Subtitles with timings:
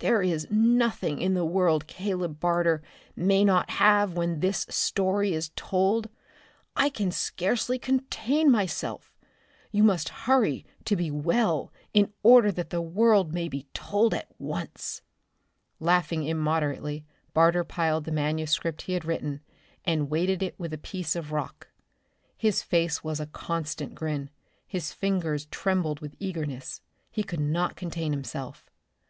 [0.00, 2.82] There is nothing in the world Caleb Barter
[3.16, 6.10] may not have when this story is told!
[6.76, 9.14] I can scarcely contain myself.
[9.72, 14.28] You must hurry to be well in order that the world may be told at
[14.38, 15.00] once."
[15.80, 19.40] Laughing immoderately, Barter piled the manuscript he had written,
[19.82, 21.68] and weighted it with a piece of rock.
[22.36, 24.28] His face was a constant grin.
[24.66, 26.82] His fingers trembled with eagerness.
[27.10, 28.68] He could not contain himself.